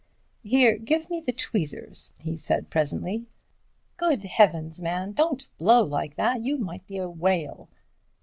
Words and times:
"Here, 0.41 0.79
give 0.79 1.11
me 1.11 1.19
the 1.21 1.31
tweezers," 1.31 2.11
he 2.21 2.35
said 2.35 2.71
presently. 2.71 3.27
"good 3.97 4.23
heavens, 4.23 4.81
man, 4.81 5.11
don't 5.11 5.47
blow 5.59 5.83
like 5.83 6.15
that, 6.15 6.41
you 6.43 6.57
might 6.57 6.87
be 6.87 6.97
a 6.97 7.07
whale." 7.07 7.69